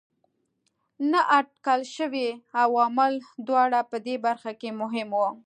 نااټکل 1.11 1.81
شوي 1.95 2.27
عوامل 2.63 3.13
دواړه 3.47 3.79
په 3.89 3.97
دې 4.05 4.15
برخه 4.25 4.51
کې 4.59 4.69
مهم 4.81 5.09
وو. 5.17 5.29